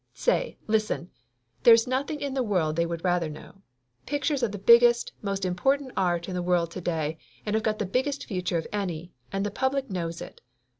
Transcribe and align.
"Say, 0.15 0.57
listen! 0.65 1.11
There's 1.61 1.85
nothing 1.85 2.21
in 2.21 2.33
the 2.33 2.41
world 2.41 2.75
they 2.75 2.87
would 2.87 3.03
rather 3.03 3.29
know. 3.29 3.61
Pictures 4.07 4.41
are 4.41 4.47
the 4.47 4.57
biggest, 4.57 5.11
most 5.21 5.45
important 5.45 5.91
art 5.95 6.27
in 6.27 6.33
the 6.33 6.41
world 6.41 6.71
to 6.71 6.81
day 6.81 7.19
and 7.45 7.53
have 7.53 7.61
got 7.61 7.77
the 7.77 7.85
biggest 7.85 8.25
future 8.25 8.57
of 8.57 8.65
any, 8.73 9.11
and 9.31 9.45
the 9.45 9.51
public 9.51 9.91
knows 9.91 10.19
it. 10.19 10.41